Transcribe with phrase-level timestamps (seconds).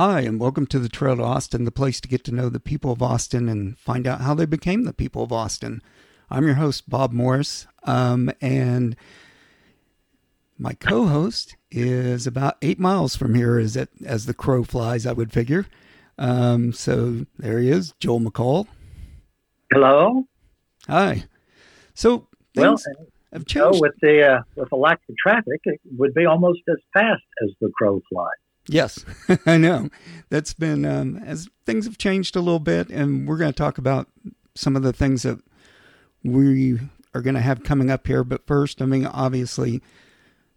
[0.00, 2.60] Hi, and welcome to the Trail to Austin, the place to get to know the
[2.60, 5.82] people of Austin and find out how they became the people of Austin.
[6.30, 8.94] I'm your host, Bob Morris, um, and
[10.56, 15.10] my co-host is about eight miles from here, as it, as the crow flies, I
[15.12, 15.66] would figure.
[16.16, 18.68] Um, so there he is, Joel McCall.
[19.72, 20.28] Hello.
[20.86, 21.24] Hi.
[21.94, 22.76] So well,
[23.32, 23.74] have changed.
[23.74, 27.24] Know, with the uh, with the lack of traffic, it would be almost as fast
[27.42, 28.30] as the crow flies.
[28.68, 29.04] Yes,
[29.46, 29.88] I know.
[30.30, 33.78] That's been um, as things have changed a little bit, and we're going to talk
[33.78, 34.08] about
[34.54, 35.38] some of the things that
[36.22, 36.78] we
[37.14, 38.24] are going to have coming up here.
[38.24, 39.82] But first, I mean, obviously,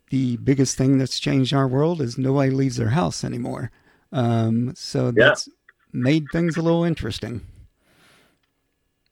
[0.10, 3.72] the biggest thing that's changed our world is nobody leaves their house anymore.
[4.12, 5.54] Um, so that's yeah.
[5.94, 7.42] made things a little interesting.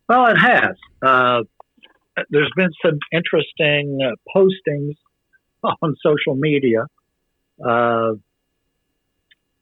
[0.10, 0.76] Well, it has.
[1.02, 1.44] Uh,
[2.30, 4.96] there's been some interesting uh, postings
[5.82, 6.86] on social media
[7.66, 8.14] uh,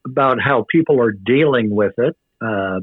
[0.09, 2.15] about how people are dealing with it.
[2.41, 2.79] Uh,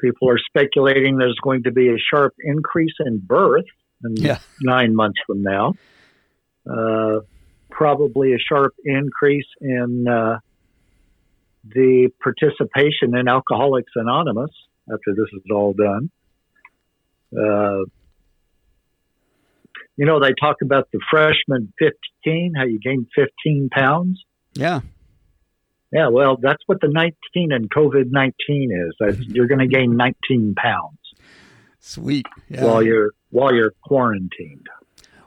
[0.00, 3.66] people are speculating there's going to be a sharp increase in birth
[4.04, 4.38] in yeah.
[4.60, 5.74] nine months from now.
[6.68, 7.20] Uh,
[7.70, 10.38] probably a sharp increase in uh,
[11.64, 14.50] the participation in Alcoholics Anonymous
[14.92, 16.10] after this is all done.
[17.32, 17.84] Uh,
[19.96, 24.24] you know, they talk about the freshman 15, how you gain 15 pounds.
[24.54, 24.80] Yeah.
[25.92, 28.32] Yeah, well, that's what the 19 and COVID 19
[29.00, 29.18] is.
[29.28, 30.98] you're going to gain 19 pounds.
[31.80, 32.26] Sweet.
[32.48, 32.64] Yeah.
[32.64, 34.66] While you're while you're quarantined.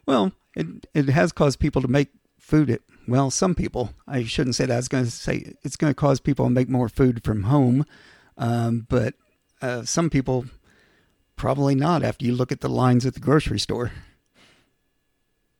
[0.06, 3.94] Well, it it has caused people to make food at well, some people.
[4.08, 4.74] I shouldn't say that.
[4.74, 7.44] I was going to say it's going to cause people to make more food from
[7.44, 7.86] home,
[8.38, 9.16] um, but
[9.62, 10.46] uh, some people
[11.36, 12.04] probably not.
[12.04, 13.92] After you look at the lines at the grocery store.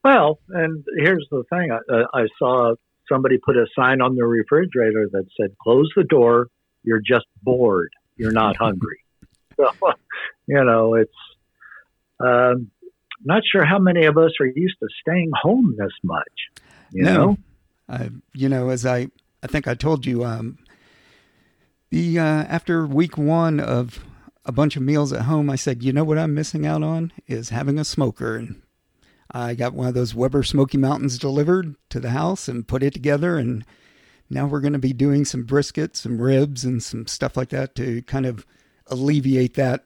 [0.04, 2.76] Well, and here's the thing: I, uh, I saw
[3.12, 6.48] somebody put a sign on the refrigerator that said, "Close the door.
[6.84, 7.92] You're just bored.
[8.18, 9.00] You're not hungry."
[9.58, 9.72] so,
[10.48, 11.12] you know, it's.
[12.20, 12.72] Um,
[13.26, 16.24] not sure how many of us are used to staying home this much.
[16.92, 17.38] You no, know,
[17.90, 19.08] uh, you know, as I,
[19.42, 20.58] I think I told you, um,
[21.90, 24.04] the uh, after week one of
[24.46, 27.12] a bunch of meals at home, I said, you know what I'm missing out on
[27.28, 28.62] is having a smoker, and
[29.32, 32.94] I got one of those Weber Smokey Mountains delivered to the house and put it
[32.94, 33.38] together.
[33.38, 33.66] And
[34.30, 37.76] now we're going to be doing some brisket, some ribs, and some stuff like that
[37.76, 38.46] to kind of
[38.88, 39.86] alleviate that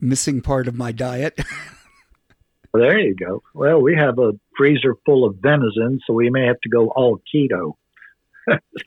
[0.00, 1.38] missing part of my diet.
[2.72, 3.42] well, there you go.
[3.54, 7.20] Well, we have a freezer full of venison, so we may have to go all
[7.32, 7.74] keto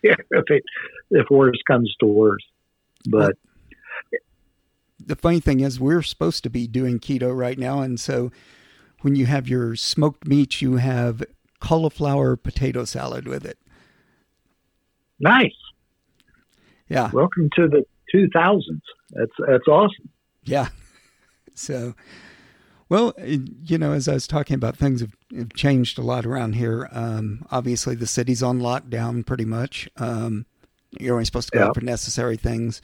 [0.04, 0.20] if
[0.50, 0.64] it,
[1.12, 2.44] if worse comes to worse.
[3.06, 3.38] But
[5.00, 8.32] the funny thing is, we're supposed to be doing keto right now, and so
[9.04, 11.24] when you have your smoked meat, you have
[11.60, 13.58] cauliflower potato salad with it.
[15.20, 15.56] Nice.
[16.90, 17.12] Yeah.
[17.12, 18.82] Welcome to the 2000s.
[19.12, 20.10] That's that's awesome.
[20.44, 20.68] Yeah.
[21.56, 21.94] So,
[22.90, 26.54] well, you know, as I was talking about, things have, have changed a lot around
[26.54, 26.90] here.
[26.92, 29.88] Um, obviously, the city's on lockdown pretty much.
[29.98, 30.48] Um,
[31.00, 32.82] you're only supposed to go out for necessary things.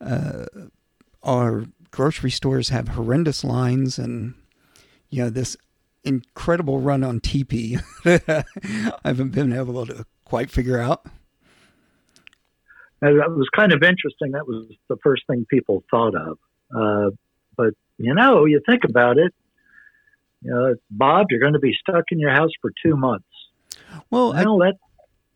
[0.00, 0.44] Uh,
[1.24, 4.34] our grocery stores have horrendous lines, and
[5.12, 5.56] you know, this
[6.04, 11.06] incredible run on TP I haven't been able to quite figure out.
[13.00, 14.32] And that was kind of interesting.
[14.32, 16.38] That was the first thing people thought of.
[16.74, 17.10] Uh,
[17.56, 19.34] but, you know, you think about it,
[20.40, 23.26] you know, Bob, you're going to be stuck in your house for two months.
[24.10, 24.74] Well, I, that,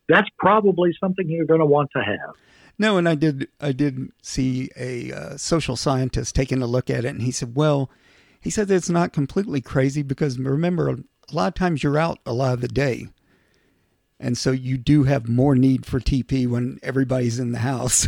[0.08, 2.34] that's probably something you're going to want to have.
[2.78, 3.48] No, and I did.
[3.58, 7.56] I did see a uh, social scientist taking a look at it, and he said,
[7.56, 7.90] "Well,
[8.46, 10.98] he said it's not completely crazy because remember, a
[11.32, 13.08] lot of times you're out a lot of the day.
[14.20, 18.06] And so you do have more need for TP when everybody's in the house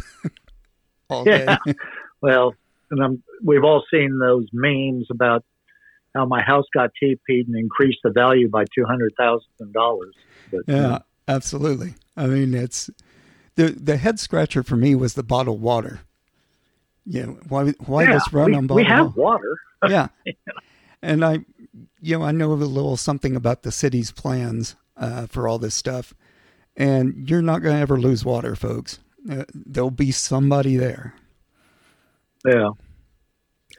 [1.10, 1.44] all day.
[1.44, 1.72] Yeah.
[2.20, 2.54] Well,
[2.92, 5.44] and I'm, we've all seen those memes about
[6.14, 9.40] how my house got TP'd and increased the value by $200,000.
[10.68, 11.94] Yeah, absolutely.
[12.16, 12.90] I mean, it's
[13.56, 15.98] the, the head scratcher for me was the bottled water.
[17.04, 19.58] Yeah, why, why yeah, this run we, on bottled We have water.
[19.86, 20.08] Yeah.
[21.00, 21.38] And I,
[22.00, 25.74] you know, I know a little something about the city's plans uh, for all this
[25.74, 26.12] stuff.
[26.76, 28.98] And you're not going to ever lose water, folks.
[29.30, 31.14] Uh, there'll be somebody there.
[32.44, 32.70] Yeah.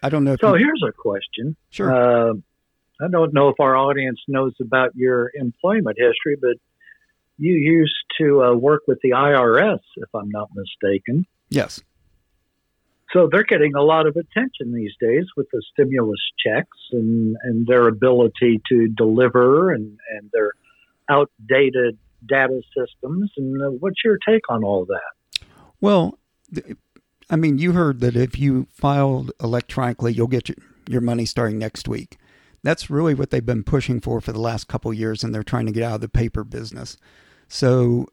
[0.01, 0.35] I don't know.
[0.39, 0.65] so you...
[0.65, 1.55] here's a question.
[1.69, 1.93] Sure.
[1.93, 2.33] Uh,
[3.01, 6.57] I don't know if our audience knows about your employment history, but
[7.37, 11.25] you used to uh, work with the IRS, if I'm not mistaken.
[11.49, 11.81] Yes.
[13.13, 17.65] So they're getting a lot of attention these days with the stimulus checks and, and
[17.65, 20.51] their ability to deliver and, and their
[21.09, 21.97] outdated
[22.27, 23.31] data systems.
[23.37, 25.45] And uh, what's your take on all that?
[25.81, 26.19] Well,
[27.29, 30.57] I mean, you heard that if you filed electronically, you'll get your,
[30.87, 32.17] your money starting next week.
[32.61, 35.65] That's really what they've been pushing for for the last couple years, and they're trying
[35.65, 36.97] to get out of the paper business.
[37.47, 38.07] So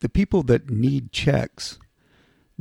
[0.00, 1.78] the people that need checks,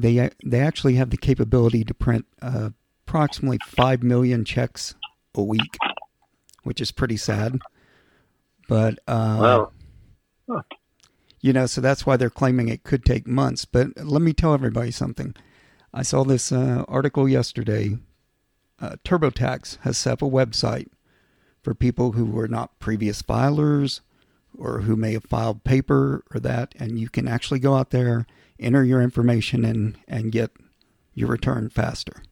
[0.01, 2.69] they they actually have the capability to print uh,
[3.07, 4.95] approximately five million checks
[5.36, 5.77] a week,
[6.63, 7.59] which is pretty sad.
[8.68, 9.71] But uh, wow.
[10.50, 10.62] Huh.
[11.39, 13.65] you know, so that's why they're claiming it could take months.
[13.65, 15.36] But let me tell everybody something.
[15.94, 17.98] I saw this uh, article yesterday.
[18.80, 20.88] Uh, TurboTax has set up a website
[21.62, 24.01] for people who were not previous filers
[24.57, 28.25] or who may have filed paper or that, and you can actually go out there,
[28.62, 30.52] enter your information, and and get
[31.13, 32.24] your return faster.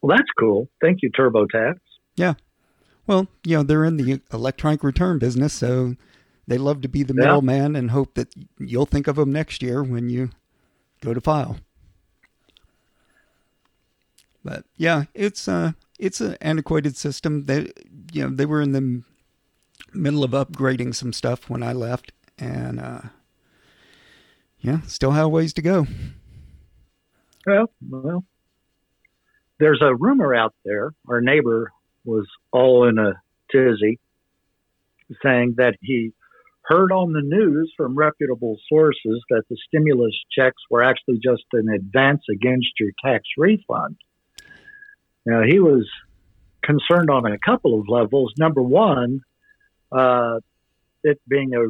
[0.00, 0.68] Well, that's cool.
[0.80, 1.76] Thank you, TurboTax.
[2.16, 2.34] Yeah.
[3.06, 5.94] Well, you know, they're in the electronic return business, so
[6.46, 8.28] they love to be the middleman and hope that
[8.58, 10.30] you'll think of them next year when you
[11.00, 11.58] go to file.
[14.44, 17.46] But yeah, it's uh it's an antiquated system.
[17.46, 17.72] That
[18.12, 19.02] you know they were in the
[19.94, 23.00] middle of upgrading some stuff when I left, and uh,
[24.64, 25.86] yeah, still have ways to go.
[27.46, 28.24] Well, well,
[29.60, 30.94] there's a rumor out there.
[31.06, 31.70] Our neighbor
[32.06, 33.12] was all in a
[33.52, 34.00] tizzy,
[35.22, 36.12] saying that he
[36.62, 41.68] heard on the news from reputable sources that the stimulus checks were actually just an
[41.68, 43.96] advance against your tax refund.
[45.26, 45.86] Now, he was
[46.62, 48.32] concerned on a couple of levels.
[48.38, 49.20] Number one,
[49.92, 50.40] uh,
[51.02, 51.66] it being a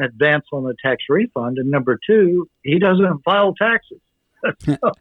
[0.00, 4.00] advance on the tax refund, and number two, he doesn't file taxes.
[4.64, 4.92] so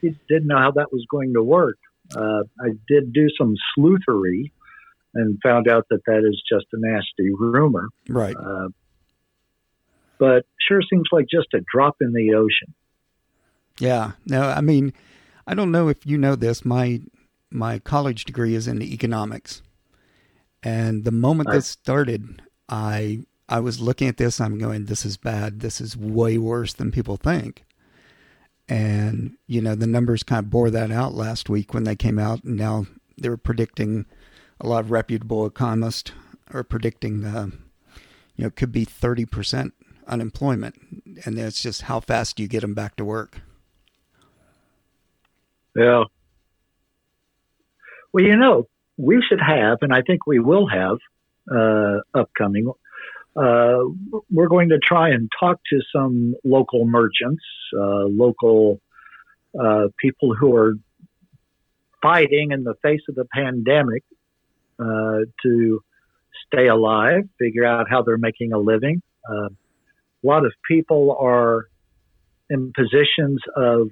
[0.00, 1.78] he didn't know how that was going to work.
[2.14, 4.52] Uh, I did do some sleuthery
[5.14, 7.88] and found out that that is just a nasty rumor.
[8.08, 8.36] Right.
[8.36, 8.68] Uh,
[10.18, 12.74] but sure seems like just a drop in the ocean.
[13.78, 14.12] Yeah.
[14.26, 14.92] No, I mean,
[15.46, 16.64] I don't know if you know this.
[16.64, 17.00] My
[17.50, 19.62] my college degree is in economics,
[20.62, 24.40] and the moment this started, I I was looking at this.
[24.40, 25.60] I'm going, this is bad.
[25.60, 27.64] This is way worse than people think.
[28.68, 32.18] And you know, the numbers kind of bore that out last week when they came
[32.18, 32.86] out, and now
[33.16, 34.04] they were predicting
[34.60, 36.12] a lot of reputable economists
[36.50, 37.48] are predicting, uh,
[38.36, 39.72] you know, could be thirty percent
[40.06, 40.74] unemployment,
[41.24, 43.40] and it's just how fast do you get them back to work?
[45.76, 46.04] Yeah.
[48.12, 50.98] Well, you know, we should have, and I think we will have
[51.54, 52.70] uh, upcoming.
[54.30, 57.42] We're going to try and talk to some local merchants,
[57.74, 58.80] uh, local
[59.58, 60.74] uh, people who are
[62.02, 64.04] fighting in the face of the pandemic
[64.78, 65.80] uh, to
[66.46, 69.02] stay alive, figure out how they're making a living.
[69.28, 71.66] Uh, a lot of people are
[72.50, 73.90] in positions of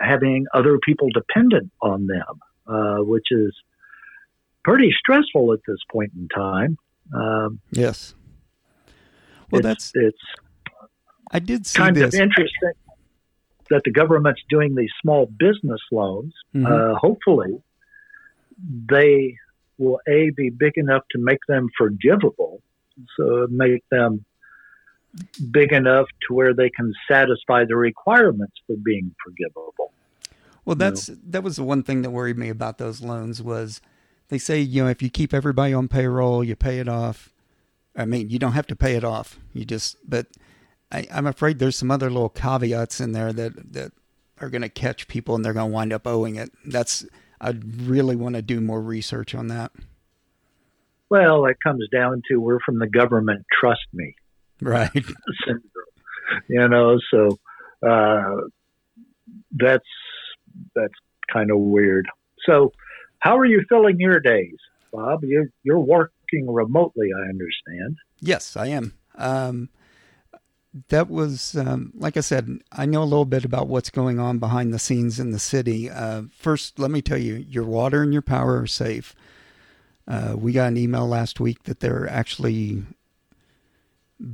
[0.00, 3.54] having other people dependent on them uh, which is
[4.64, 6.76] pretty stressful at this point in time.
[7.12, 8.14] Um, yes.
[9.50, 10.18] Well, it's, that's it's.
[11.30, 12.14] I did see kind this.
[12.14, 12.72] of interesting
[13.70, 16.32] that the government's doing these small business loans.
[16.54, 16.66] Mm-hmm.
[16.66, 17.62] Uh, hopefully,
[18.88, 19.36] they
[19.78, 22.62] will a be big enough to make them forgivable,
[23.16, 24.24] so make them
[25.50, 29.92] big enough to where they can satisfy the requirements for being forgivable.
[30.64, 31.20] Well, that's you know?
[31.30, 33.80] that was the one thing that worried me about those loans was
[34.32, 37.30] they say you know if you keep everybody on payroll, you pay it off.
[37.94, 39.38] I mean, you don't have to pay it off.
[39.52, 40.26] You just but
[40.90, 43.92] I, I'm afraid there's some other little caveats in there that that
[44.40, 46.50] are going to catch people and they're going to wind up owing it.
[46.64, 47.04] That's
[47.42, 49.70] I'd really want to do more research on that.
[51.10, 53.44] Well, it comes down to we're from the government.
[53.60, 54.14] Trust me,
[54.62, 54.90] right?
[56.48, 57.38] you know, so
[57.86, 58.46] uh,
[59.50, 59.84] that's
[60.74, 60.94] that's
[61.30, 62.06] kind of weird.
[62.46, 62.72] So,
[63.22, 64.56] how are you filling your days,
[64.92, 65.24] Bob?
[65.24, 67.96] You're you're working remotely, I understand.
[68.20, 68.94] Yes, I am.
[69.16, 69.68] Um,
[70.88, 74.38] that was, um, like I said, I know a little bit about what's going on
[74.38, 75.90] behind the scenes in the city.
[75.90, 79.14] Uh, first, let me tell you, your water and your power are safe.
[80.08, 82.84] Uh, we got an email last week that they're actually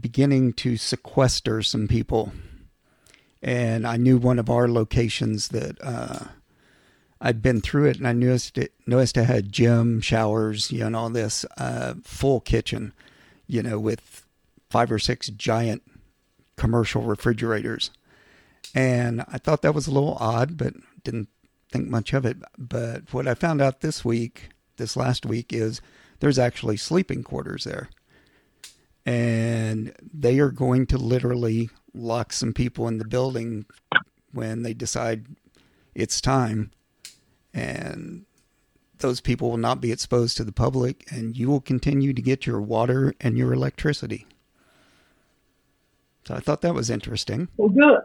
[0.00, 2.32] beginning to sequester some people
[3.42, 6.24] and I knew one of our locations that uh,
[7.20, 10.86] I'd been through it, and I noticed it noticed it had gym, showers, you know,
[10.86, 12.92] and all this uh, full kitchen,
[13.46, 14.24] you know, with
[14.70, 15.82] five or six giant
[16.56, 17.90] commercial refrigerators,
[18.74, 21.28] and I thought that was a little odd, but didn't
[21.70, 22.38] think much of it.
[22.56, 25.80] But what I found out this week, this last week, is
[26.20, 27.88] there's actually sleeping quarters there.
[29.06, 33.64] And they are going to literally lock some people in the building
[34.32, 35.26] when they decide
[35.94, 36.72] it's time.
[37.58, 38.24] And
[38.98, 42.46] those people will not be exposed to the public, and you will continue to get
[42.46, 44.26] your water and your electricity.
[46.24, 47.48] So I thought that was interesting.
[47.56, 48.00] Well, good.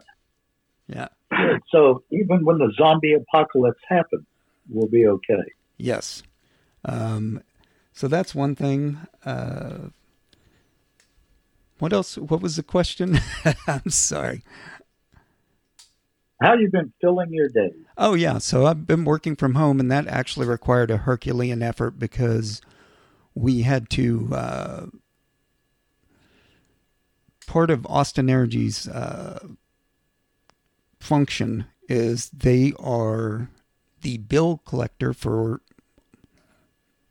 [0.86, 1.08] Yeah.
[1.30, 1.60] Good.
[1.70, 4.24] So even when the zombie apocalypse happens,
[4.68, 5.42] we'll be okay.
[5.76, 6.22] Yes.
[6.84, 7.42] Um,
[7.92, 8.98] so that's one thing.
[9.24, 9.88] Uh,
[11.78, 12.16] what else?
[12.16, 13.18] What was the question?
[13.66, 14.42] I'm sorry.
[16.44, 17.72] How you been filling your days?
[17.96, 21.98] Oh yeah, so I've been working from home, and that actually required a Herculean effort
[21.98, 22.60] because
[23.34, 24.28] we had to.
[24.30, 24.86] Uh,
[27.46, 29.38] part of Austin Energy's uh,
[31.00, 33.48] function is they are
[34.02, 35.62] the bill collector for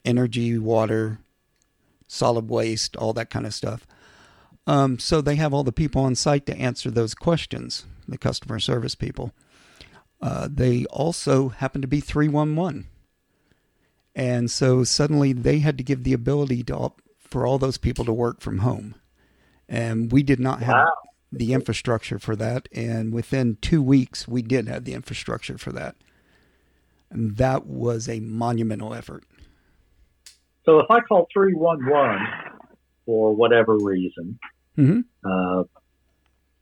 [0.06, 1.18] energy, water,
[2.08, 3.88] solid waste, all that kind of stuff.
[4.68, 8.60] Um, so they have all the people on site to answer those questions, the customer
[8.60, 9.32] service people.
[10.22, 12.86] Uh, they also happen to be 311.
[14.16, 18.14] And so suddenly they had to give the ability to, for all those people to
[18.14, 18.96] work from home.
[19.68, 20.92] And we did not have Wow.
[21.32, 22.70] the infrastructure for that.
[22.72, 25.96] And within two weeks, we did have the infrastructure for that.
[27.10, 29.24] And that was a monumental effort.
[30.66, 32.20] So if I call 311
[33.06, 34.40] for whatever reason,
[34.76, 35.64] hmm uh,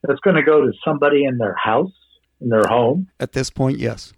[0.10, 1.92] it's going to go to somebody in their house,
[2.40, 4.14] in their home, At this point, yes.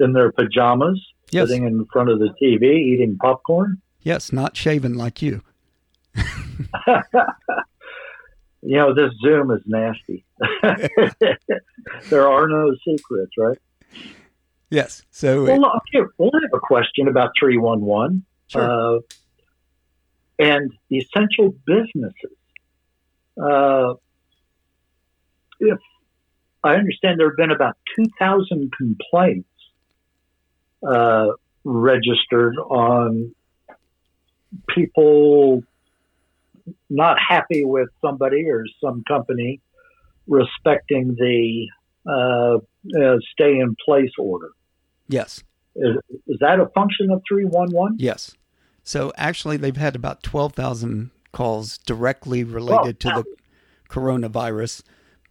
[0.00, 1.48] in their pajamas, Yes.
[1.48, 3.80] sitting in front of the TV eating popcorn.
[4.02, 5.42] Yes, not shaven like you.
[8.66, 10.24] You know, this Zoom is nasty.
[12.08, 13.58] there are no secrets, right?
[14.70, 15.02] Yes.
[15.10, 18.62] So, Well, okay, well, I have a question about 311 sure.
[18.96, 19.00] uh,
[20.38, 22.38] and essential businesses.
[23.38, 23.94] Uh,
[25.64, 25.78] if
[26.62, 29.48] I understand there have been about 2,000 complaints
[30.86, 31.28] uh,
[31.64, 33.34] registered on
[34.68, 35.62] people
[36.88, 39.60] not happy with somebody or some company
[40.26, 41.68] respecting the
[42.06, 44.50] uh, uh, stay in place order.
[45.08, 45.42] yes.
[45.76, 45.96] Is,
[46.28, 47.96] is that a function of 311?
[47.98, 48.36] Yes.
[48.84, 53.24] So actually, they've had about 12,000 calls directly related to the
[53.90, 54.82] coronavirus,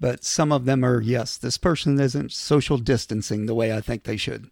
[0.03, 4.03] but some of them are, yes, this person isn't social distancing the way I think
[4.03, 4.49] they should.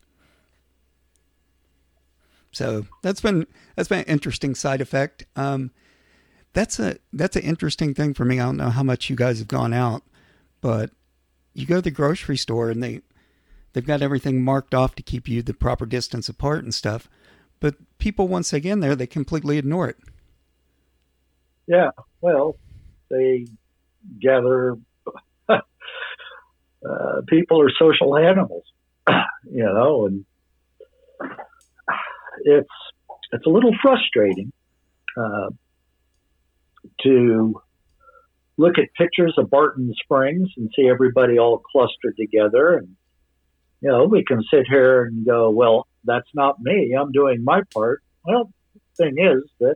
[2.53, 5.25] So that's been that's been an interesting side effect.
[5.36, 5.72] Um,
[6.53, 8.39] that's a that's an interesting thing for me.
[8.39, 10.03] I don't know how much you guys have gone out,
[10.62, 10.91] but
[11.53, 13.01] you go to the grocery store and they
[13.74, 17.10] they've got everything marked off to keep you the proper distance apart and stuff.
[17.60, 19.98] But people, once they get in there, they completely ignore it.
[21.67, 21.91] Yeah,
[22.22, 22.55] well,
[23.10, 23.48] they
[24.17, 24.77] gather.
[27.22, 28.63] Uh, people are social animals,
[29.10, 30.25] you know, and
[32.44, 32.70] it's
[33.32, 34.51] it's a little frustrating
[35.18, 35.50] uh,
[37.04, 37.62] to
[38.58, 42.96] look at pictures of Barton Springs and see everybody all clustered together, and
[43.82, 46.96] you know, we can sit here and go, "Well, that's not me.
[47.00, 49.75] I'm doing my part." Well, the thing is that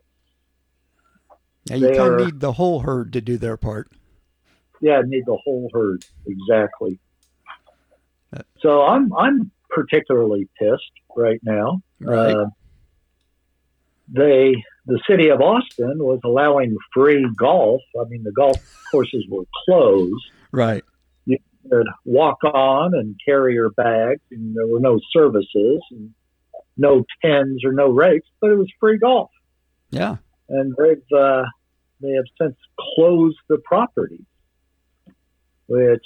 [1.72, 3.92] you kind of need the whole herd to do their part.
[4.82, 7.00] Yeah, need the whole herd exactly.
[8.60, 11.82] So I'm I'm particularly pissed right now.
[12.00, 12.36] Right.
[12.36, 12.48] Uh,
[14.08, 14.56] they
[14.86, 17.82] the city of Austin was allowing free golf.
[18.00, 18.58] I mean, the golf
[18.92, 20.26] courses were closed.
[20.52, 20.84] Right.
[21.26, 21.38] You
[21.70, 26.14] could walk on and carry your bags, and there were no services and
[26.78, 29.32] no pins or no rakes, but it was free golf.
[29.92, 30.18] Yeah.
[30.50, 31.44] and they've uh,
[32.02, 32.56] they have since
[32.96, 34.26] closed the property,
[35.68, 36.06] which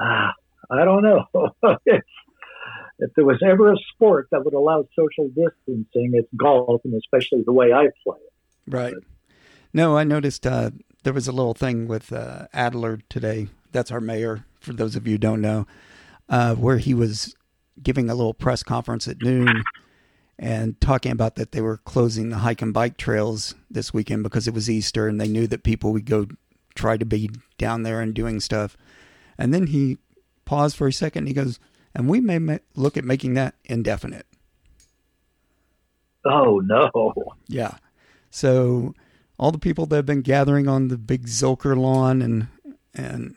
[0.00, 0.30] uh,
[0.70, 1.24] I don't know.
[1.86, 2.02] if,
[2.98, 7.42] if there was ever a sport that would allow social distancing, it's golf, and especially
[7.44, 8.32] the way I play it.
[8.74, 8.94] Right.
[9.72, 10.70] No, I noticed uh,
[11.02, 13.48] there was a little thing with uh, Adler today.
[13.72, 15.66] That's our mayor, for those of you who don't know,
[16.28, 17.34] uh, where he was
[17.82, 19.62] giving a little press conference at noon
[20.38, 24.46] and talking about that they were closing the hike and bike trails this weekend because
[24.48, 26.26] it was Easter and they knew that people would go
[26.74, 28.76] try to be down there and doing stuff.
[29.38, 29.98] And then he
[30.46, 31.60] paused for a second and he goes,
[31.94, 34.26] and we may ma- look at making that indefinite.
[36.24, 36.90] Oh no!
[37.46, 37.76] Yeah.
[38.30, 38.94] So
[39.38, 42.48] all the people that have been gathering on the big Zilker lawn and
[42.94, 43.36] and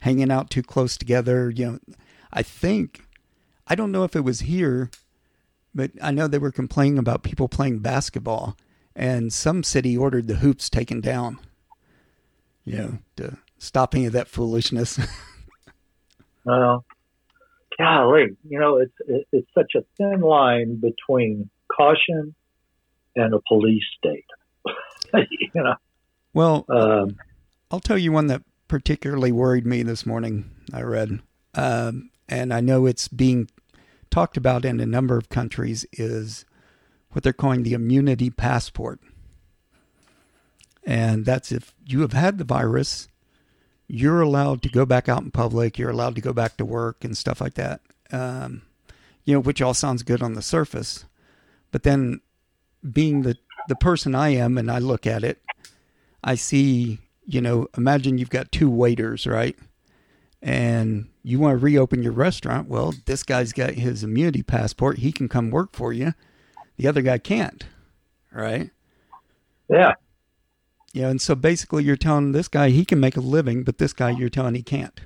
[0.00, 1.78] hanging out too close together, you know,
[2.32, 3.06] I think
[3.66, 4.90] I don't know if it was here,
[5.74, 8.56] but I know they were complaining about people playing basketball
[8.94, 11.38] and some city ordered the hoops taken down.
[12.64, 14.98] You know, to stop any of that foolishness.
[16.44, 16.84] well,
[17.78, 22.34] golly, you know, it's it, it's such a thin line between caution
[23.16, 24.26] and a police state.
[25.30, 25.74] you know.
[26.32, 27.16] Well, um,
[27.70, 30.50] I'll tell you one that particularly worried me this morning.
[30.72, 31.20] I read,
[31.54, 33.48] um, and I know it's being
[34.10, 36.44] talked about in a number of countries is
[37.10, 39.00] what they're calling the immunity passport.
[40.84, 43.08] And that's if you have had the virus,
[43.86, 47.04] you're allowed to go back out in public, you're allowed to go back to work
[47.04, 47.80] and stuff like that.
[48.10, 48.62] Um,
[49.24, 51.04] you know, which all sounds good on the surface.
[51.70, 52.20] But then
[52.92, 53.36] being the,
[53.68, 55.42] the person I am and I look at it,
[56.22, 59.56] I see, you know, imagine you've got two waiters, right?
[60.42, 62.68] And you want to reopen your restaurant.
[62.68, 64.98] Well, this guy's got his immunity passport.
[64.98, 66.12] He can come work for you.
[66.76, 67.64] The other guy can't,
[68.30, 68.70] right?
[69.70, 69.94] Yeah.
[70.94, 73.92] Yeah, and so basically you're telling this guy he can make a living, but this
[73.92, 75.00] guy you're telling he can't.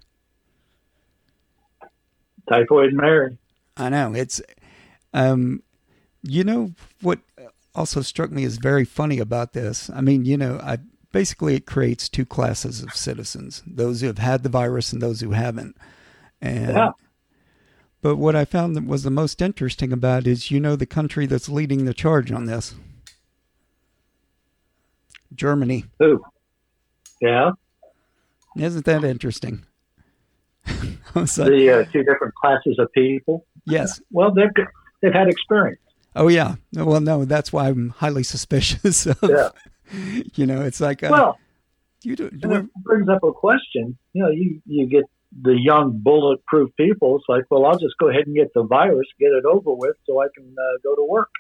[2.46, 3.38] Typhoid Mary.
[3.74, 4.12] I know.
[4.14, 4.42] It's
[5.14, 5.62] um
[6.22, 7.20] you know what
[7.74, 9.88] also struck me as very funny about this.
[9.88, 10.76] I mean, you know, I
[11.10, 15.22] basically it creates two classes of citizens, those who have had the virus and those
[15.22, 15.74] who haven't.
[16.38, 16.90] And yeah.
[18.02, 21.24] But what I found that was the most interesting about is you know the country
[21.24, 22.74] that's leading the charge on this.
[25.34, 25.84] Germany.
[25.98, 26.22] Who?
[27.20, 27.52] Yeah.
[28.56, 29.64] Isn't that interesting?
[31.14, 33.46] the uh, two different classes of people.
[33.66, 34.00] Yes.
[34.10, 34.50] Well, they've
[35.00, 35.80] they've had experience.
[36.16, 36.56] Oh yeah.
[36.72, 39.18] Well, no, that's why I'm highly suspicious of.
[39.22, 39.50] Yeah.
[40.34, 41.38] You know, it's like uh, well,
[42.02, 42.28] you do.
[42.28, 43.96] do it brings up a question.
[44.12, 45.04] You know, you you get
[45.42, 47.16] the young bulletproof people.
[47.16, 49.96] It's like, well, I'll just go ahead and get the virus, get it over with,
[50.04, 51.30] so I can uh, go to work.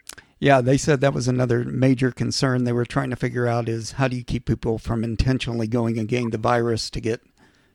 [0.40, 3.92] Yeah, they said that was another major concern they were trying to figure out is
[3.92, 7.20] how do you keep people from intentionally going and getting the virus to get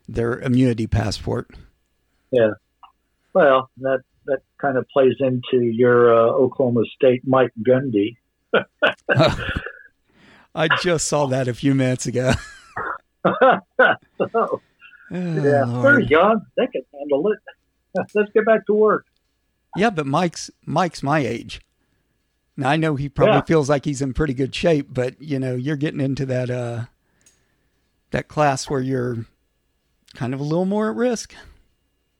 [0.07, 1.51] their immunity passport.
[2.31, 2.51] Yeah.
[3.33, 8.17] Well, that that kind of plays into your uh, Oklahoma State Mike Gundy.
[10.55, 12.33] I just saw that a few minutes ago.
[13.25, 13.31] so,
[15.11, 17.39] yeah, they're young; they can handle it.
[18.13, 19.05] Let's get back to work.
[19.75, 21.59] Yeah, but Mike's Mike's my age.
[22.55, 23.41] Now I know he probably yeah.
[23.41, 26.85] feels like he's in pretty good shape, but you know, you're getting into that uh
[28.11, 29.25] that class where you're
[30.13, 31.33] kind of a little more at risk.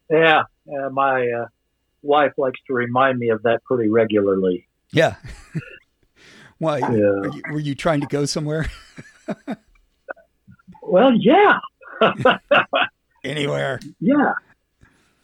[0.10, 1.46] Yeah, uh, my uh,
[2.02, 4.68] wife likes to remind me of that pretty regularly.
[4.92, 5.16] Yeah.
[6.58, 6.80] Why?
[6.80, 6.88] Yeah.
[6.90, 8.70] You, were you trying to go somewhere?
[10.82, 11.60] well, yeah.
[13.24, 13.80] Anywhere.
[14.00, 14.34] Yeah.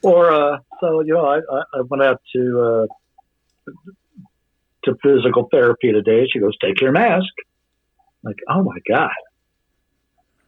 [0.01, 1.39] Or uh, so you know, I,
[1.73, 2.87] I went out to
[3.67, 3.71] uh,
[4.85, 6.27] to physical therapy today.
[6.31, 7.33] She goes, "Take your mask."
[8.23, 9.11] I'm like, oh my god.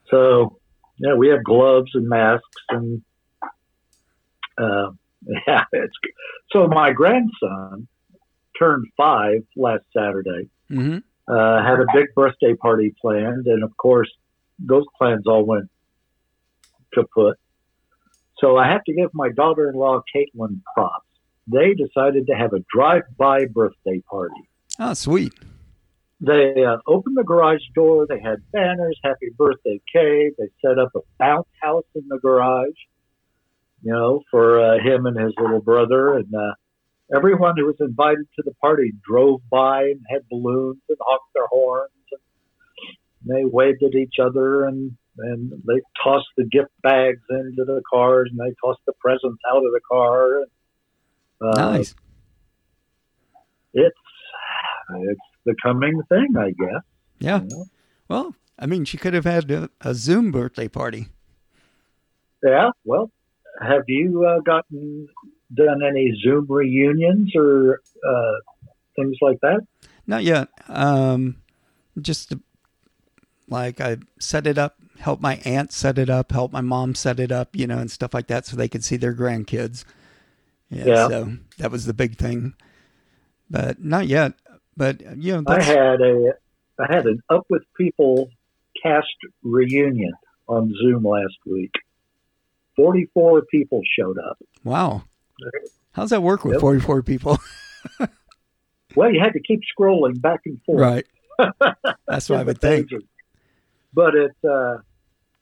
[0.10, 0.58] So
[0.98, 3.02] yeah, we have gloves and masks and
[4.58, 4.91] uh,
[5.48, 6.12] yeah, it's good.
[6.52, 7.88] so my grandson
[8.58, 10.50] turned five last Saturday.
[10.70, 10.98] Mm-hmm.
[11.28, 14.12] Uh, had a big birthday party planned, and of course,
[14.60, 15.70] those plans all went
[16.94, 17.38] to kaput.
[18.39, 21.06] So I have to give my daughter-in-law Caitlin props.
[21.47, 24.49] They decided to have a drive-by birthday party.
[24.80, 25.34] Oh, sweet!
[26.19, 28.06] They uh, opened the garage door.
[28.08, 32.77] They had banners, "Happy Birthday, Kay." They set up a bounce house in the garage,
[33.82, 36.17] you know, for uh, him and his little brother.
[36.17, 36.54] And uh,
[37.15, 41.47] everyone who was invited to the party drove by and had balloons and honked their
[41.47, 41.89] horns.
[42.12, 47.82] And they waved at each other and and they tossed the gift bags into the
[47.91, 50.41] cars and they tossed the presents out of the car.
[50.41, 50.45] Uh,
[51.41, 51.95] nice.
[53.73, 53.95] It's
[54.95, 56.84] it's the coming thing, I guess.
[57.19, 57.41] Yeah.
[57.41, 57.65] You know?
[58.08, 61.08] Well, I mean, she could have had a, a, Zoom birthday party.
[62.43, 62.71] Yeah.
[62.84, 63.10] Well,
[63.62, 65.08] have you uh, gotten
[65.54, 68.34] done any Zoom reunions or uh,
[68.95, 69.62] things like that?
[70.06, 70.49] Not yet.
[70.67, 71.38] Um,
[72.01, 72.34] just
[73.47, 77.19] like I set it up help my aunt set it up, help my mom set
[77.19, 79.84] it up, you know, and stuff like that, so they could see their grandkids.
[80.72, 81.08] Yeah, yeah.
[81.10, 82.54] So that was the big thing,
[83.50, 84.34] but not yet.
[84.78, 86.34] But you know, I had a
[86.80, 88.30] I had an Up with People
[88.82, 89.08] cast
[89.44, 90.14] reunion
[90.48, 91.74] on Zoom last week.
[92.76, 94.40] Forty four people showed up.
[94.64, 95.04] Wow,
[95.92, 96.62] how's that work with yep.
[96.62, 97.38] forty four people?
[98.96, 100.80] well, you had to keep scrolling back and forth.
[100.80, 101.06] Right.
[102.08, 102.90] That's what I would think.
[103.94, 104.78] But it uh,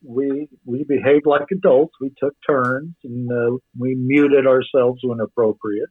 [0.03, 1.93] we we behaved like adults.
[1.99, 5.89] We took turns and uh, we muted ourselves when appropriate.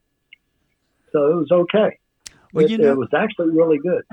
[1.11, 1.99] So it was okay.
[2.53, 4.03] Well, it, you know, it was actually really good.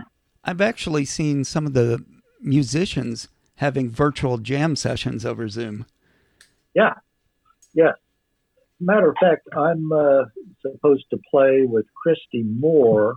[0.45, 2.05] I've actually seen some of the
[2.41, 5.87] musicians having virtual jam sessions over Zoom.
[6.75, 6.95] Yeah,
[7.75, 7.93] yeah.
[8.79, 10.25] Matter of fact, I'm uh,
[10.61, 13.17] supposed to play with Christy Moore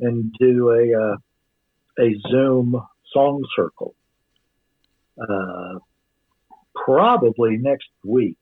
[0.00, 2.80] and do a uh, a Zoom
[3.12, 3.94] song circle.
[5.20, 5.78] Uh,
[6.74, 8.38] probably next week.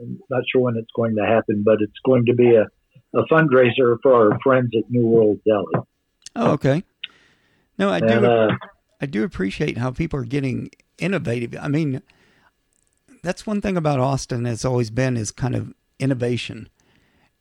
[0.00, 2.66] I'm not sure when it's going to happen, but it's going to be a,
[3.16, 5.86] a fundraiser for our friends at New World Deli.
[6.36, 6.82] Oh, okay.
[7.78, 8.26] No, I do.
[8.26, 8.48] Uh,
[9.00, 11.56] I do appreciate how people are getting innovative.
[11.60, 12.02] I mean,
[13.22, 16.68] that's one thing about Austin has always been is kind of innovation.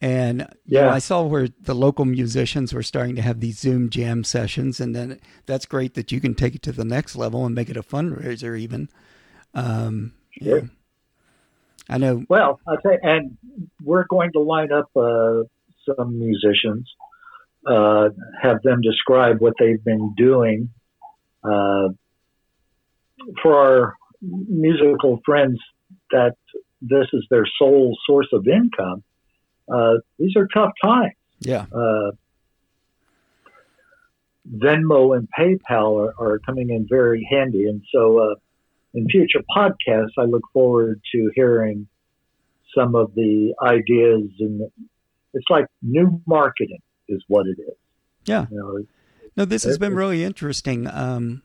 [0.04, 3.90] And yeah, know, I saw where the local musicians were starting to have these Zoom
[3.90, 7.46] jam sessions, and then that's great that you can take it to the next level
[7.46, 8.90] and make it a fundraiser, even.
[9.54, 10.60] Um, sure.
[10.60, 10.66] Yeah.
[11.90, 12.26] I know.
[12.28, 13.38] Well, I say, and
[13.82, 15.44] we're going to line up uh,
[15.86, 16.86] some musicians,
[17.66, 18.10] uh,
[18.42, 20.70] have them describe what they've been doing
[21.46, 21.88] uh,
[23.42, 25.60] for our musical friends
[26.12, 26.36] that
[26.82, 29.02] this is their sole source of income.
[29.72, 31.14] Uh, these are tough times.
[31.40, 31.66] Yeah.
[31.74, 32.12] Uh,
[34.58, 38.36] Venmo and PayPal are, are, coming in very handy, and so uh,
[38.94, 41.88] in future podcasts, I look forward to hearing
[42.76, 44.30] some of the ideas.
[44.40, 44.70] And
[45.34, 47.76] it's like new marketing is what it is.
[48.26, 48.48] Yeah.
[48.52, 48.86] You know,
[49.36, 50.88] no, this has been really interesting.
[50.88, 51.42] Um,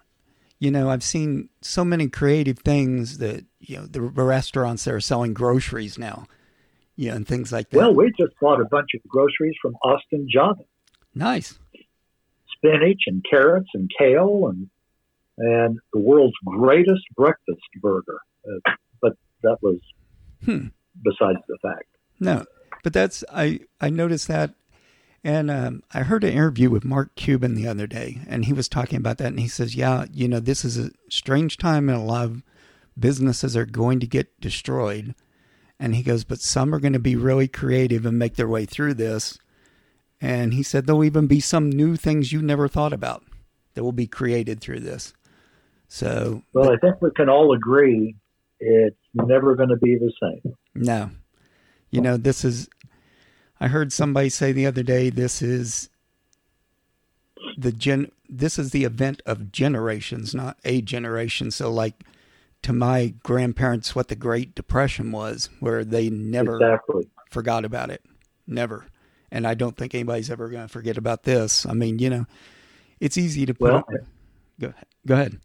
[0.58, 5.00] you know, I've seen so many creative things that you know the restaurants that are
[5.00, 6.26] selling groceries now,
[6.98, 7.76] you know, and things like that.
[7.76, 10.64] Well, we just bought a bunch of groceries from Austin Java.
[11.14, 11.58] Nice.
[12.56, 14.68] Spinach and carrots and kale and
[15.38, 18.18] and the world's greatest breakfast burger.
[18.44, 19.12] Uh, but
[19.44, 19.78] that was
[20.44, 20.66] hmm.
[21.04, 21.86] besides the fact.
[22.18, 22.44] No,
[22.82, 24.54] but that's I I noticed that,
[25.22, 28.68] and um, I heard an interview with Mark Cuban the other day, and he was
[28.68, 31.96] talking about that, and he says, yeah, you know, this is a strange time, and
[31.96, 32.42] a lot of
[32.98, 35.14] businesses are going to get destroyed,
[35.80, 38.64] and he goes, but some are going to be really creative and make their way
[38.64, 39.38] through this.
[40.20, 43.22] And he said there'll even be some new things you never thought about
[43.74, 45.14] that will be created through this.
[45.86, 48.16] So, well, I think we can all agree
[48.60, 50.54] it's never going to be the same.
[50.74, 51.10] No,
[51.90, 52.68] you know, this is.
[53.60, 55.88] I heard somebody say the other day, this is
[57.56, 58.10] the gen.
[58.28, 61.50] This is the event of generations, not a generation.
[61.50, 62.04] So, like
[62.62, 67.08] to my grandparents, what the Great Depression was, where they never exactly.
[67.30, 68.02] forgot about it,
[68.46, 68.86] never.
[69.30, 71.66] And I don't think anybody's ever going to forget about this.
[71.66, 72.26] I mean, you know,
[73.00, 73.72] it's easy to put.
[73.72, 73.84] Well,
[74.60, 74.72] go,
[75.06, 75.38] go ahead.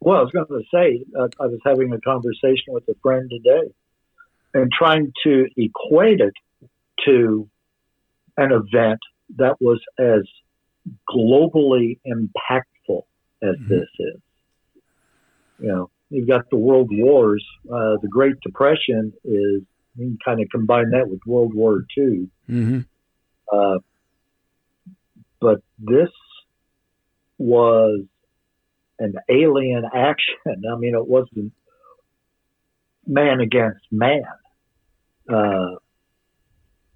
[0.00, 3.30] Well, I was going to say, uh, I was having a conversation with a friend
[3.30, 3.72] today
[4.52, 6.34] and trying to equate it
[7.06, 7.48] to
[8.36, 8.98] an event
[9.36, 10.22] that was as
[11.08, 13.02] globally impactful
[13.42, 13.68] as mm-hmm.
[13.68, 14.20] this is.
[15.58, 17.44] You know, you've got the world wars.
[17.66, 19.62] Uh, the Great Depression is,
[19.96, 22.28] you can kind of combine that with World War II.
[22.48, 22.80] Mm-hmm.
[23.52, 23.78] Uh,
[25.40, 26.10] but this
[27.38, 28.04] was
[28.98, 30.36] an alien action.
[30.46, 31.52] I mean, it wasn't
[33.06, 34.22] man against man.
[35.28, 35.76] Uh,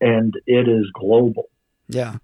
[0.00, 1.48] and it is global.
[1.88, 2.16] Yeah.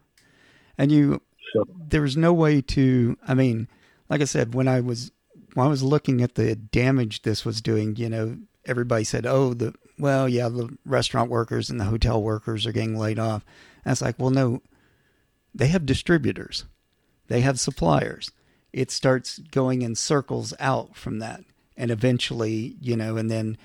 [0.76, 3.68] And you, so, there was no way to, I mean,
[4.09, 5.11] like I said, when I was,
[5.54, 9.54] when I was looking at the damage this was doing, you know, everybody said, oh,
[9.54, 13.44] the, well, yeah, the restaurant workers and the hotel workers are getting laid off.
[13.84, 14.62] And it's like, well, no,
[15.54, 16.64] they have distributors,
[17.28, 18.30] they have suppliers
[18.72, 21.44] it starts going in circles out from that.
[21.76, 23.58] And eventually, you know, and then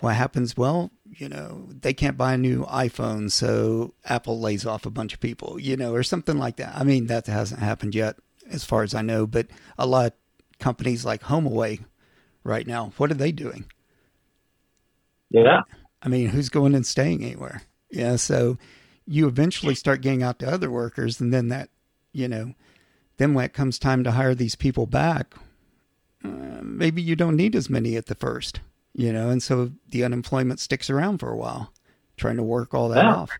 [0.00, 0.56] what happens?
[0.56, 5.14] Well, you know, they can't buy a new iPhone, so Apple lays off a bunch
[5.14, 6.74] of people, you know, or something like that.
[6.76, 8.16] I mean, that hasn't happened yet,
[8.50, 10.14] as far as I know, but a lot
[10.58, 11.84] companies like HomeAway
[12.44, 13.64] right now, what are they doing?
[15.30, 15.62] Yeah.
[16.02, 17.62] I mean, who's going and staying anywhere?
[17.90, 18.16] Yeah.
[18.16, 18.58] So
[19.06, 21.70] you eventually start getting out to other workers, and then that,
[22.12, 22.54] you know,
[23.16, 25.34] then when it comes time to hire these people back,
[26.24, 28.60] uh, maybe you don't need as many at the first,
[28.94, 31.72] you know, and so the unemployment sticks around for a while,
[32.16, 33.30] trying to work all that off.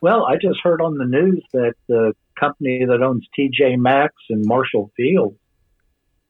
[0.00, 4.44] Well, I just heard on the news that the company that owns TJ Maxx and
[4.46, 5.36] Marshall Field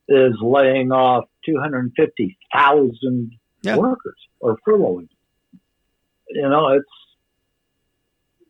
[0.09, 3.31] is laying off 250,000
[3.63, 3.77] yeah.
[3.77, 5.09] workers or furloughing.
[6.31, 6.85] You know, it's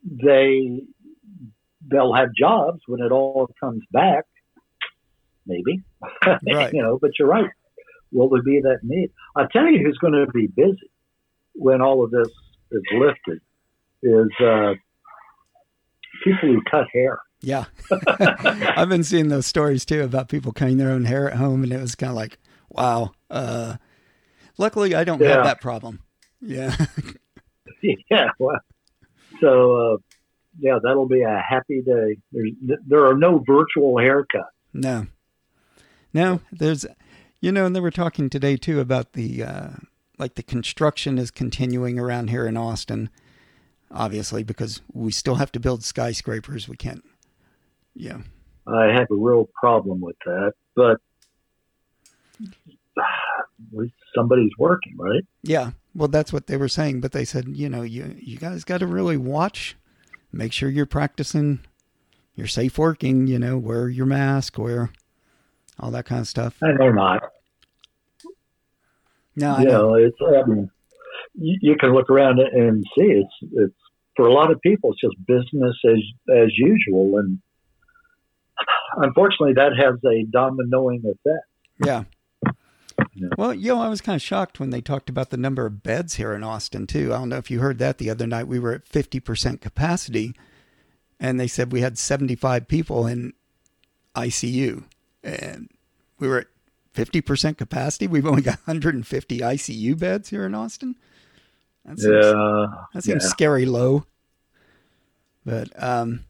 [0.04, 0.82] they
[1.90, 4.24] they'll have jobs when it all comes back.
[5.46, 5.82] Maybe,
[6.26, 6.72] right.
[6.72, 6.98] you know.
[7.00, 7.50] But you're right.
[8.12, 9.10] Will there be that need?
[9.36, 10.90] I tell you, who's going to be busy
[11.54, 12.28] when all of this
[12.70, 13.40] is lifted
[14.02, 14.74] is uh,
[16.24, 17.20] people who cut hair.
[17.42, 17.64] Yeah,
[18.76, 21.72] I've been seeing those stories too about people cutting their own hair at home, and
[21.72, 23.12] it was kind of like, wow.
[23.30, 23.76] Uh,
[24.58, 25.28] Luckily, I don't Yeah.
[25.36, 26.00] have that problem.
[26.42, 26.76] Yeah.
[28.10, 28.28] yeah.
[28.38, 28.60] Well,
[29.40, 29.96] so uh,
[30.58, 32.18] yeah, that'll be a happy day.
[32.30, 32.50] There's
[32.86, 34.44] there are no virtual haircuts.
[34.74, 35.06] No,
[36.12, 36.40] no.
[36.52, 36.84] There's,
[37.40, 39.68] you know, and they were talking today too about the uh,
[40.18, 43.08] like the construction is continuing around here in Austin,
[43.90, 46.68] obviously because we still have to build skyscrapers.
[46.68, 47.02] We can't.
[47.94, 48.18] Yeah.
[48.66, 50.98] I have a real problem with that, but
[54.14, 55.24] somebody's working, right?
[55.42, 55.72] Yeah.
[55.94, 58.78] Well, that's what they were saying, but they said, you know, you you guys got
[58.78, 59.76] to really watch,
[60.32, 61.60] make sure you're practicing,
[62.36, 63.26] you're safe working.
[63.26, 64.90] You know, wear your mask, wear
[65.80, 66.56] all that kind of stuff.
[66.60, 67.22] And they're not.
[69.34, 69.88] No, I you know.
[69.88, 70.16] know, it's
[71.34, 73.74] you, you can look around and see it's it's
[74.16, 77.38] for a lot of people it's just business as as usual, and
[78.96, 81.46] unfortunately that has a dominoing effect.
[81.84, 82.04] Yeah.
[83.14, 83.28] Yeah.
[83.38, 85.82] Well, you know, I was kind of shocked when they talked about the number of
[85.82, 87.12] beds here in Austin too.
[87.14, 88.46] I don't know if you heard that the other night.
[88.46, 90.34] We were at fifty percent capacity,
[91.18, 93.32] and they said we had seventy-five people in
[94.14, 94.84] ICU,
[95.24, 95.70] and
[96.18, 96.46] we were at
[96.92, 98.06] fifty percent capacity.
[98.06, 100.94] We've only got one hundred and fifty ICU beds here in Austin.
[101.86, 103.28] That seems, Yeah, that seems yeah.
[103.30, 104.04] scary low.
[105.44, 106.24] But um,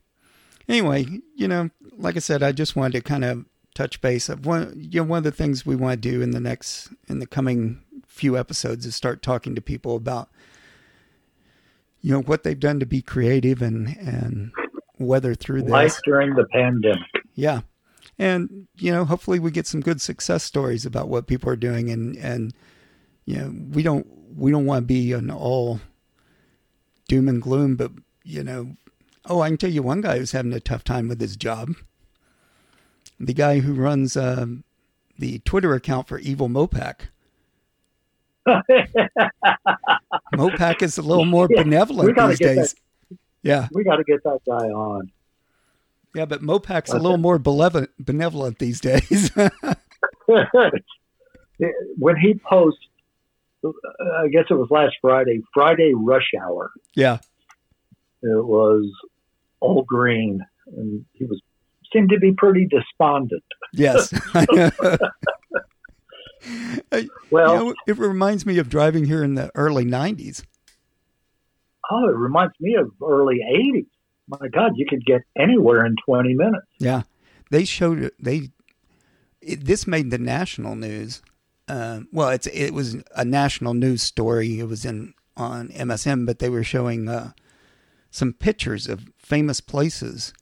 [0.71, 4.47] anyway, you know, like I said, I just wanted to kind of touch base of
[4.47, 4.73] one.
[4.77, 7.27] You know, one of the things we want to do in the next in the
[7.27, 10.29] coming few episodes is start talking to people about
[12.01, 14.53] you know what they've done to be creative and and
[15.01, 15.71] weather through this.
[15.71, 17.03] life during the pandemic.
[17.35, 17.63] Yeah.
[18.19, 21.91] And, you know, hopefully we get some good success stories about what people are doing
[21.91, 22.53] and, and,
[23.25, 24.07] you know, we don't,
[24.37, 25.81] we don't want to be an all
[27.09, 28.77] doom and gloom, but, you know,
[29.27, 31.75] oh, I can tell you one guy who's having a tough time with his job.
[33.19, 34.65] The guy who runs, um,
[35.19, 36.97] the Twitter account for Evil Mopac.
[40.35, 42.75] Mopac is a little more Yeah, benevolent these days.
[43.43, 43.69] Yeah.
[43.73, 45.11] we got to get that guy on.
[46.15, 49.31] Yeah, but Mopac's a What's little more benevolent, benevolent these days.
[51.99, 52.81] when he posts,
[53.65, 56.71] I guess it was last Friday, Friday rush hour.
[56.95, 57.19] yeah.
[58.23, 58.91] It was
[59.61, 60.45] all green,
[60.77, 61.41] and he was
[61.93, 63.43] seemed to be pretty despondent.
[63.73, 64.13] Yes.
[67.31, 70.43] Well, you know, it reminds me of driving here in the early 90s.
[71.91, 73.87] oh, it reminds me of early '80s.
[74.27, 76.67] My God, you could get anywhere in 20 minutes.
[76.79, 77.03] Yeah.
[77.51, 78.15] They showed it.
[78.19, 78.51] They,
[79.41, 81.21] it, this made the national news.
[81.69, 84.61] Um, well, it's, it was a national news story.
[84.61, 87.33] It was in, on MSM, but they were showing, uh,
[88.11, 90.33] some pictures of famous places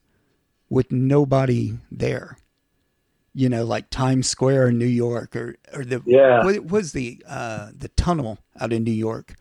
[0.69, 2.37] with nobody there.
[3.33, 6.43] You know, like Times Square in New York or, or the, Yeah.
[6.43, 9.35] what was the, uh, the tunnel out in New York?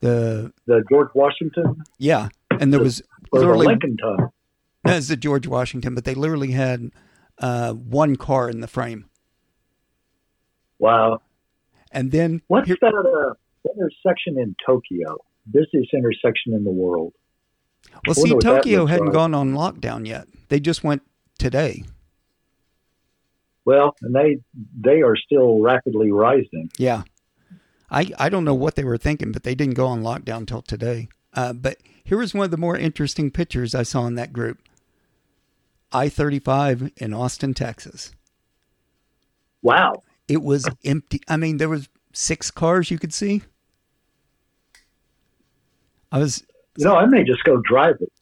[0.00, 2.28] The, The George Washington yeah.
[2.50, 4.34] And there was or the Lincoln Tunnel.
[4.84, 6.90] That's the George Washington, but they literally had
[7.38, 9.06] uh, one car in the frame.
[10.78, 11.20] Wow.
[11.92, 15.18] And then What's here- that uh, intersection in Tokyo?
[15.50, 17.12] Busiest intersection in the world.
[18.06, 19.14] Well, see, Tokyo hadn't like.
[19.14, 20.28] gone on lockdown yet.
[20.48, 21.02] They just went
[21.38, 21.84] today.
[23.64, 24.38] Well, and they
[24.78, 26.70] they are still rapidly rising.
[26.78, 27.02] Yeah.
[27.90, 30.62] I, I don't know what they were thinking, but they didn't go on lockdown till
[30.62, 31.08] today.
[31.32, 34.58] Uh, but here was one of the more interesting pictures I saw in that group
[35.92, 38.12] I 35 in Austin, Texas.
[39.62, 40.02] Wow.
[40.26, 41.20] It was empty.
[41.28, 43.42] I mean, there was six cars you could see.
[46.12, 46.44] I was
[46.78, 48.12] You know, I may just go drive it.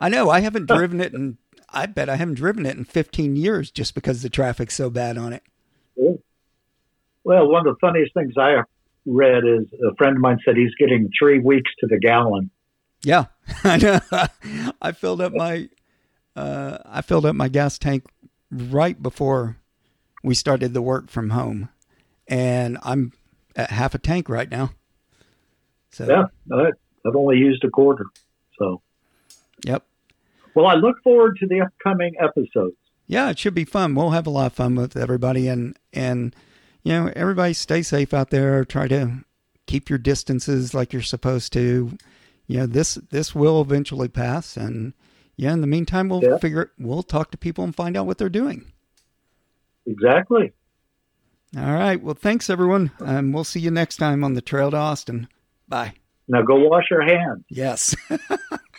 [0.00, 1.36] I know I haven't driven it and
[1.68, 5.18] I bet I haven't driven it in 15 years just because the traffic's so bad
[5.18, 5.42] on it.
[5.96, 8.62] Well, one of the funniest things I
[9.04, 12.50] read is a friend of mine said he's getting three weeks to the gallon.
[13.02, 13.26] Yeah,
[13.64, 14.00] I know.
[14.82, 15.68] I filled up my
[16.34, 18.04] uh, I filled up my gas tank
[18.50, 19.58] right before
[20.22, 21.68] we started the work from home,
[22.26, 23.12] and I'm
[23.56, 24.70] at half a tank right now.
[25.90, 26.70] So Yeah,
[27.06, 28.06] I've only used a quarter.
[28.58, 28.82] So,
[29.64, 29.84] yep,
[30.54, 32.76] well, I look forward to the upcoming episodes.
[33.06, 33.94] yeah, it should be fun.
[33.94, 36.34] We'll have a lot of fun with everybody, and and
[36.82, 38.64] you know everybody stay safe out there.
[38.64, 39.24] Try to
[39.66, 41.96] keep your distances like you're supposed to.
[42.46, 44.92] You know this this will eventually pass, and
[45.36, 46.36] yeah, in the meantime, we'll Yeah.
[46.38, 48.66] figure we'll talk to people and find out what they're doing.
[49.86, 50.52] Exactly.
[51.56, 52.00] All right.
[52.00, 55.28] Well, thanks everyone, and we'll see you next time on the Trail to Austin.
[55.68, 55.94] Bye.
[56.30, 57.44] Now go wash your hands.
[57.48, 57.94] Yes.